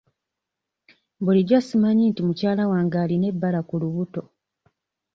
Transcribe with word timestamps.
Bulijjo 1.23 1.57
simanyi 1.67 2.03
nti 2.09 2.21
mukyala 2.27 2.63
wange 2.71 2.97
alina 3.03 3.25
ebbala 3.31 3.59
ku 3.67 3.75
lubuto. 3.81 4.21